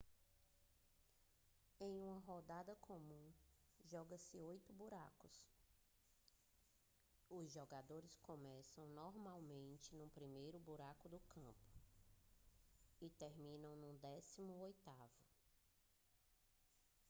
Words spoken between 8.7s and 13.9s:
normalmente no primeiro buraco do campo e terminam